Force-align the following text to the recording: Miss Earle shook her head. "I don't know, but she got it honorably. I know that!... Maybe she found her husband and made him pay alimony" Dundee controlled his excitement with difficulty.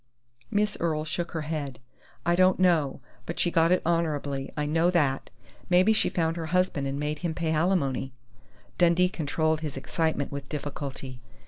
Miss 0.49 0.77
Earle 0.79 1.05
shook 1.05 1.33
her 1.33 1.41
head. 1.41 1.77
"I 2.25 2.35
don't 2.35 2.57
know, 2.59 3.01
but 3.27 3.39
she 3.39 3.51
got 3.51 3.71
it 3.71 3.83
honorably. 3.85 4.51
I 4.57 4.65
know 4.65 4.89
that!... 4.89 5.29
Maybe 5.69 5.93
she 5.93 6.09
found 6.09 6.37
her 6.37 6.47
husband 6.47 6.87
and 6.87 6.99
made 6.99 7.19
him 7.19 7.35
pay 7.35 7.51
alimony" 7.51 8.11
Dundee 8.79 9.09
controlled 9.09 9.61
his 9.61 9.77
excitement 9.77 10.31
with 10.31 10.49
difficulty. 10.49 11.21